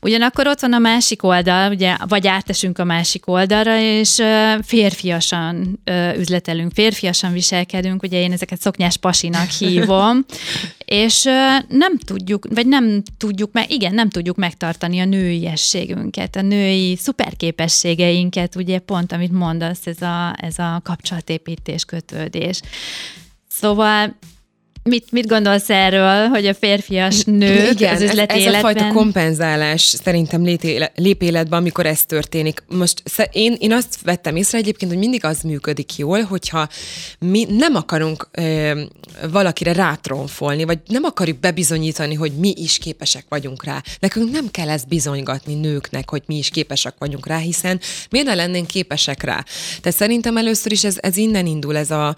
[0.00, 4.22] Ugyanakkor ott van a másik oldal, ugye, vagy átesünk a másik oldalra, és
[4.62, 5.80] férfiasan
[6.16, 10.24] üzletelünk, férfiasan viselkedünk, ugye én ezeket szoknyás pasinak hívom,
[10.84, 11.22] és
[11.68, 18.56] nem tudjuk, vagy nem tudjuk meg, igen, nem tudjuk megtartani a nőiességünket, a női szuperképességeinket,
[18.56, 22.60] ugye pont, amit mondasz, ez a, ez a kapcsolatépítés, kötődés.
[23.48, 24.16] Szóval
[24.88, 28.54] Mit, mit gondolsz erről, hogy a férfias nő Igen, az üzleti ez, ez életben?
[28.54, 30.44] a fajta kompenzálás szerintem
[30.94, 32.62] lép életben, amikor ez történik.
[32.68, 36.68] Most én, én azt vettem észre egyébként, hogy mindig az működik jól, hogyha
[37.18, 38.80] mi nem akarunk ö,
[39.30, 43.82] valakire rátronfolni, vagy nem akarjuk bebizonyítani, hogy mi is képesek vagyunk rá.
[44.00, 48.34] Nekünk nem kell ezt bizonygatni nőknek, hogy mi is képesek vagyunk rá, hiszen miért ne
[48.34, 49.44] lennénk képesek rá?
[49.80, 52.14] Tehát szerintem először is ez, ez innen indul ez a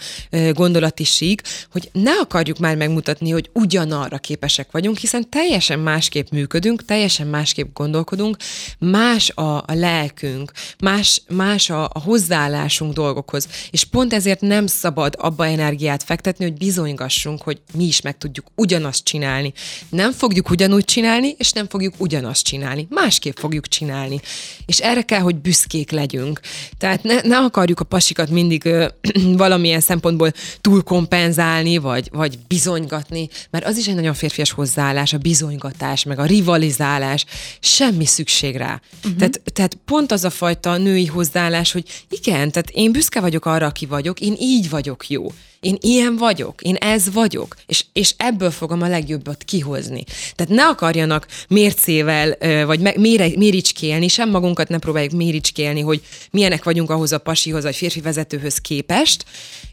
[0.52, 6.84] gondolati sík, hogy ne akarjuk már megmutatni, hogy ugyanarra képesek vagyunk, hiszen teljesen másképp működünk,
[6.84, 8.36] teljesen másképp gondolkodunk,
[8.78, 13.48] más a, a lelkünk, más, más a, a hozzáállásunk dolgokhoz.
[13.70, 18.46] És pont ezért nem szabad abba energiát fektetni, hogy bizonygassunk, hogy mi is meg tudjuk
[18.54, 19.52] ugyanazt csinálni.
[19.88, 22.86] Nem fogjuk ugyanúgy csinálni, és nem fogjuk ugyanazt csinálni.
[22.90, 24.20] Másképp fogjuk csinálni.
[24.66, 26.40] És erre kell, hogy büszkék legyünk.
[26.78, 28.86] Tehát ne, ne akarjuk a pasikat mindig ö,
[29.42, 36.04] valamilyen szempontból túlkompenzálni, vagy, vagy bizonygatni, mert az is egy nagyon férfias hozzáállás, a bizonygatás,
[36.04, 37.24] meg a rivalizálás,
[37.60, 38.80] semmi szükség rá.
[38.96, 39.16] Uh-huh.
[39.18, 43.66] Tehát, tehát pont az a fajta női hozzáállás, hogy igen, tehát én büszke vagyok arra,
[43.66, 48.50] aki vagyok, én így vagyok jó én ilyen vagyok, én ez vagyok, és, és ebből
[48.50, 50.04] fogom a legjobbat kihozni.
[50.34, 56.90] Tehát ne akarjanak mércével, vagy mére, méricskélni, sem magunkat ne próbáljuk méricskélni, hogy milyenek vagyunk
[56.90, 59.24] ahhoz a pasihoz, vagy férfi vezetőhöz képest,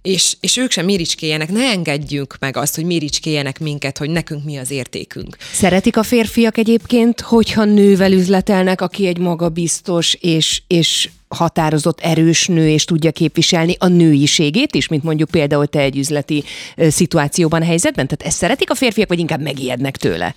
[0.02, 4.58] és, és ők sem méricskéljenek, ne engedjünk meg azt, hogy méricskéljenek minket, hogy nekünk mi
[4.58, 5.38] az értékünk.
[5.54, 12.70] Szeretik a férfiak egyébként, hogyha nővel üzletelnek, aki egy magabiztos és, és határozott, erős nő,
[12.70, 16.44] és tudja képviselni a nőiségét is, mint mondjuk például te egy üzleti
[16.76, 18.08] szituációban, helyzetben?
[18.08, 20.36] Tehát ezt szeretik a férfiak, vagy inkább megijednek tőle?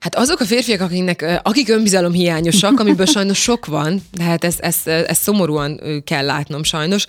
[0.00, 4.60] Hát azok a férfiak, akiknek, akik önbizalom hiányosak, amiből sajnos sok van, de hát ezt,
[4.60, 7.06] ezt, ezt szomorúan kell látnom sajnos,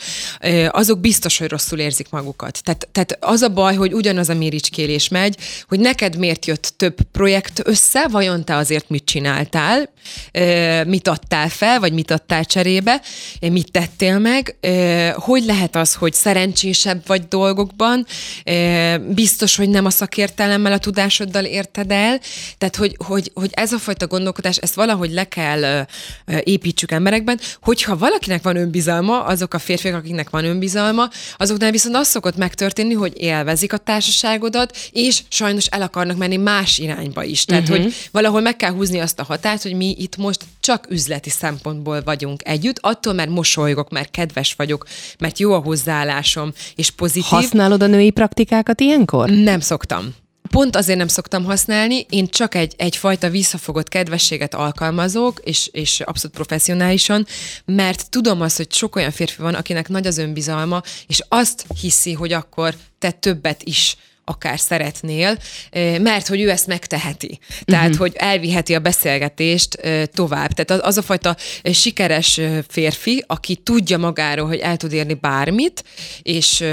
[0.69, 2.63] azok biztos, hogy rosszul érzik magukat.
[2.63, 6.95] Tehát, tehát az a baj, hogy ugyanaz a méricskélés megy, hogy neked miért jött több
[7.11, 9.89] projekt össze, vajon te azért mit csináltál,
[10.85, 13.01] mit adtál fel, vagy mit adtál cserébe,
[13.39, 14.55] mit tettél meg,
[15.13, 18.05] hogy lehet az, hogy szerencsésebb vagy dolgokban,
[19.07, 22.19] biztos, hogy nem a szakértelemmel, a tudásoddal érted el,
[22.57, 25.87] tehát hogy, hogy, hogy ez a fajta gondolkodás, ezt valahogy le kell
[26.43, 32.07] építsük emberekben, hogyha valakinek van önbizalma, azok a férfiak, akiknek van önbizalma, azoknál viszont az
[32.07, 37.45] szokott megtörténni, hogy élvezik a társaságodat, és sajnos el akarnak menni más irányba is.
[37.45, 37.83] Tehát, uh-huh.
[37.83, 42.01] hogy valahol meg kell húzni azt a határt, hogy mi itt most csak üzleti szempontból
[42.03, 44.85] vagyunk együtt, attól, mert mosolygok, mert kedves vagyok,
[45.19, 47.29] mert jó a hozzáállásom, és pozitív.
[47.29, 49.29] Használod a női praktikákat ilyenkor?
[49.29, 50.20] Nem szoktam.
[50.51, 56.35] Pont azért nem szoktam használni, én csak egy, egyfajta visszafogott kedvességet alkalmazok, és, és abszolút
[56.35, 57.25] professzionálisan,
[57.65, 62.13] mert tudom azt, hogy sok olyan férfi van, akinek nagy az önbizalma, és azt hiszi,
[62.13, 63.97] hogy akkor te többet is
[64.31, 65.37] akár szeretnél,
[65.99, 67.39] mert hogy ő ezt megteheti.
[67.63, 67.99] Tehát, uh-huh.
[67.99, 69.77] hogy elviheti a beszélgetést
[70.13, 70.51] tovább.
[70.51, 71.35] Tehát az a fajta
[71.73, 75.83] sikeres férfi, aki tudja magáról, hogy el tud érni bármit,
[76.21, 76.63] és,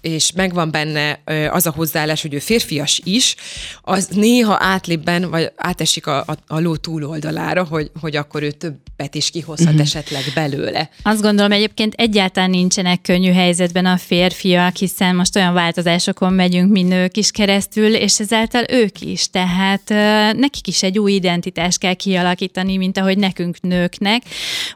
[0.00, 1.20] és megvan benne
[1.50, 3.36] az a hozzáállás, hogy ő férfias is,
[3.82, 9.14] az néha átlépben, vagy átesik a, a, a ló túloldalára, hogy, hogy akkor ő többet
[9.14, 9.80] is kihozhat uh-huh.
[9.80, 10.90] esetleg belőle.
[11.02, 16.82] Azt gondolom egyébként egyáltalán nincsenek könnyű helyzetben a férfiak, hiszen most olyan változásokon megyünk mi
[16.82, 19.30] nő nők is keresztül, és ezáltal ők is.
[19.30, 19.88] Tehát
[20.36, 24.22] nekik is egy új identitást kell kialakítani, mint ahogy nekünk nőknek.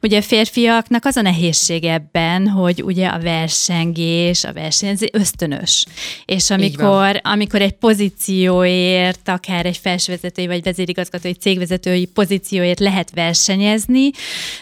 [0.02, 5.86] Ugye a férfiaknak az a nehézség ebben, hogy ugye a versengés, a verseny, ez ösztönös.
[6.24, 14.10] És amikor, amikor egy pozícióért, akár egy felsővezetői vagy vezérigazgatói cégvezetői pozícióért lehet versenyezni,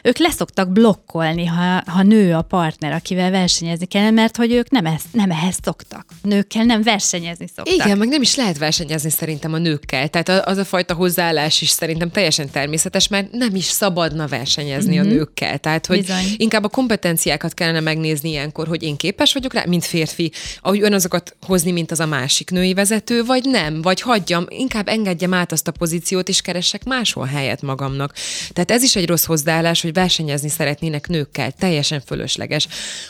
[0.02, 4.86] ők leszoktak blokkolni, ha, ha nő a partner, akivel versenyezni kell, mert hogy ők nem,
[4.86, 6.06] ezt, nem ehhez szoktak.
[6.22, 7.74] Nőkkel nem versenyezni szoktak.
[7.74, 10.08] Igen, meg nem is lehet versenyezni szerintem a nőkkel.
[10.08, 15.10] Tehát az a fajta hozzáállás is szerintem teljesen természetes, mert nem is szabadna versenyezni mm-hmm.
[15.10, 15.58] a nőkkel.
[15.58, 16.34] Tehát, hogy Bizony.
[16.36, 21.36] inkább a kompetenciákat kellene megnézni ilyenkor, hogy én képes vagyok rá, mint férfi, ahogy azokat
[21.46, 25.68] hozni, mint az a másik női vezető, vagy nem, vagy hagyjam, inkább engedjem át azt
[25.68, 28.14] a pozíciót, és keressek máshol helyet magamnak.
[28.52, 32.68] Tehát ez is egy rossz hozzáállás, hogy versenyezni szeretnének nőkkel, teljesen fölösleges.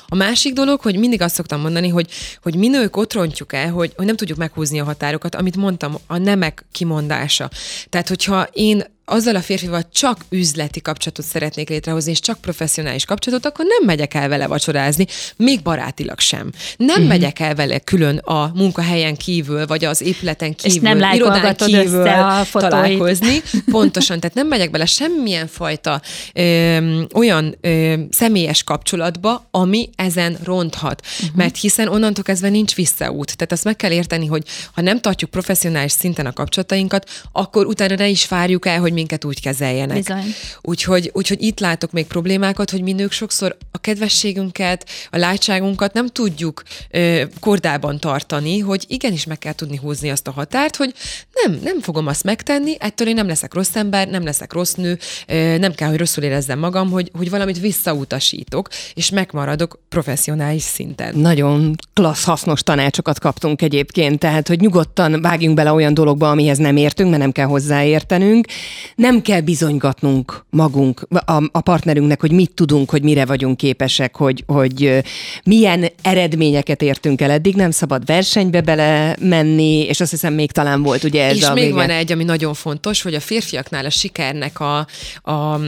[0.09, 2.11] A másik dolog, hogy mindig azt szoktam mondani, hogy,
[2.43, 5.95] hogy mi nők ott rontjuk el, hogy, hogy nem tudjuk meghúzni a határokat, amit mondtam,
[6.07, 7.51] a nemek kimondása.
[7.89, 13.53] Tehát, hogyha én azzal a férfival csak üzleti kapcsolatot szeretnék létrehozni, és csak professzionális kapcsolatot,
[13.53, 16.51] akkor nem megyek el vele vacsorázni, még barátilag sem.
[16.77, 17.07] Nem uh-huh.
[17.07, 22.07] megyek el vele külön a munkahelyen kívül, vagy az épületen kívül, és nem irodán kívül
[22.07, 23.43] a találkozni.
[23.71, 26.01] Pontosan, tehát nem megyek bele semmilyen fajta
[26.33, 31.03] ö, olyan ö, személyes kapcsolatba, ami ezen ronthat.
[31.21, 31.37] Uh-huh.
[31.37, 33.37] Mert hiszen onnantól kezdve nincs visszaút.
[33.37, 37.95] Tehát azt meg kell érteni, hogy ha nem tartjuk professzionális szinten a kapcsolatainkat, akkor utána
[37.95, 39.97] ne is várjuk el, hogy hogy minket úgy kezeljenek.
[39.97, 40.35] Bizony.
[40.61, 46.07] Úgyhogy, úgyhogy itt látok még problémákat, hogy mi nők sokszor a kedvességünket, a látságunkat nem
[46.07, 50.95] tudjuk ö, kordában tartani, hogy igenis meg kell tudni húzni azt a határt, hogy
[51.33, 54.99] nem, nem fogom azt megtenni, ettől én nem leszek rossz ember, nem leszek rossz nő,
[55.27, 61.15] ö, nem kell, hogy rosszul érezzem magam, hogy, hogy valamit visszautasítok, és megmaradok professzionális szinten.
[61.15, 66.77] Nagyon klassz, hasznos tanácsokat kaptunk egyébként, tehát, hogy nyugodtan vágjunk bele olyan dologba, amihez nem
[66.77, 68.47] értünk, mert nem kell hozzáértenünk,
[68.95, 74.45] nem kell bizonygatnunk magunk, a, a partnerünknek, hogy mit tudunk, hogy mire vagyunk képesek, hogy,
[74.47, 75.03] hogy
[75.45, 80.83] milyen eredményeket értünk el eddig, nem szabad versenybe bele menni, és azt hiszem még talán
[80.83, 81.75] volt ugye ez és a még vége.
[81.75, 84.87] van egy, ami nagyon fontos, hogy a férfiaknál a sikernek a,
[85.23, 85.61] a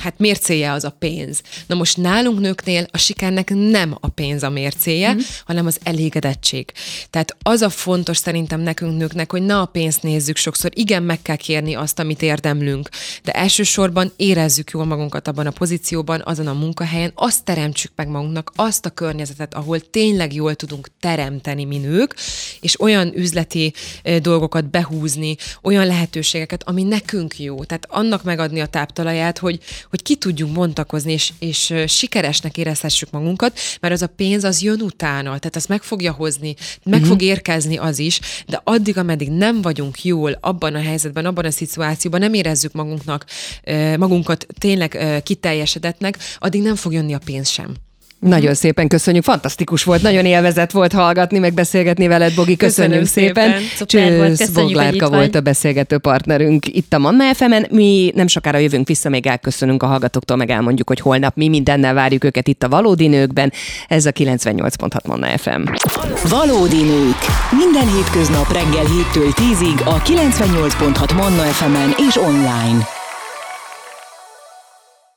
[0.00, 1.40] hát mércéje az a pénz.
[1.66, 5.18] Na most nálunk nőknél a sikernek nem a pénz a mércéje, mm.
[5.46, 6.72] hanem az elégedettség.
[7.10, 11.22] Tehát az a fontos szerintem nekünk nőknek, hogy ne a pénzt nézzük sokszor, igen, meg
[11.22, 12.88] kell kérni azt, amit érdem érdemlünk,
[13.22, 18.52] de elsősorban érezzük jól magunkat abban a pozícióban, azon a munkahelyen, azt teremtsük meg magunknak,
[18.56, 22.16] azt a környezetet, ahol tényleg jól tudunk teremteni mi nők,
[22.60, 23.72] és olyan üzleti
[24.20, 27.64] dolgokat behúzni, olyan lehetőségeket, ami nekünk jó.
[27.64, 29.58] Tehát annak megadni a táptalaját, hogy,
[29.90, 34.80] hogy ki tudjunk bontakozni, és, és sikeresnek érezhessük magunkat, mert az a pénz az jön
[34.80, 37.08] utána, tehát azt meg fogja hozni, meg uh-huh.
[37.08, 41.50] fog érkezni az is, de addig, ameddig nem vagyunk jól abban a helyzetben, abban a
[41.50, 43.24] szituációban, nem érezzük magunknak,
[43.98, 47.76] magunkat tényleg kiteljesedetnek, addig nem fog jönni a pénz sem.
[48.28, 53.34] Nagyon szépen köszönjük, fantasztikus volt, nagyon élvezett volt hallgatni, meg beszélgetni veled, Bogi, köszönjük Köszönöm
[53.34, 53.60] szépen.
[53.86, 54.16] szépen.
[54.16, 57.66] volt, köszönjük, Boglárka volt a beszélgető partnerünk itt a Manna fm -en.
[57.70, 61.94] Mi nem sokára jövünk vissza, még elköszönünk a hallgatóktól, meg elmondjuk, hogy holnap mi mindennel
[61.94, 63.52] várjuk őket itt a Valódi Nőkben.
[63.88, 65.62] Ez a 98.6 Manna FM.
[66.28, 67.18] Valódi Nők.
[67.58, 73.01] Minden hétköznap reggel 7-től 10-ig a 98.6 Manna FM-en és online.